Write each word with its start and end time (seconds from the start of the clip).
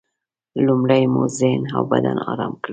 لومړی 0.65 1.03
مو 1.13 1.23
ذهن 1.39 1.63
او 1.75 1.81
بدن 1.91 2.17
ارام 2.31 2.53
کړئ. 2.63 2.69